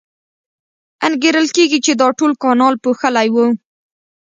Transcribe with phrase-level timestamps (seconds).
[1.07, 3.35] انګېرل کېږي چې دا ټول کانال پوښلی و.